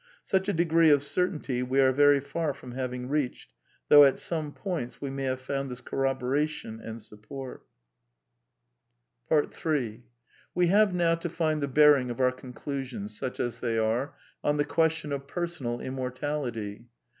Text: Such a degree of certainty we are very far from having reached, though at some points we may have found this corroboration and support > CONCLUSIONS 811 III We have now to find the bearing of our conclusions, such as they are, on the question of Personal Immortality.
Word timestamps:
Such 0.23 0.49
a 0.49 0.53
degree 0.53 0.89
of 0.89 1.03
certainty 1.03 1.61
we 1.61 1.79
are 1.79 1.91
very 1.91 2.19
far 2.19 2.55
from 2.55 2.71
having 2.71 3.07
reached, 3.07 3.53
though 3.87 4.03
at 4.03 4.17
some 4.17 4.51
points 4.51 4.99
we 4.99 5.11
may 5.11 5.25
have 5.25 5.39
found 5.41 5.69
this 5.69 5.79
corroboration 5.81 6.79
and 6.81 6.99
support 6.99 7.63
> 7.63 9.29
CONCLUSIONS 9.29 9.55
811 9.63 9.93
III 10.01 10.03
We 10.55 10.67
have 10.71 10.95
now 10.95 11.13
to 11.13 11.29
find 11.29 11.61
the 11.61 11.67
bearing 11.67 12.09
of 12.09 12.19
our 12.19 12.31
conclusions, 12.31 13.15
such 13.15 13.39
as 13.39 13.59
they 13.59 13.77
are, 13.77 14.15
on 14.43 14.57
the 14.57 14.65
question 14.65 15.11
of 15.13 15.27
Personal 15.27 15.79
Immortality. 15.79 16.87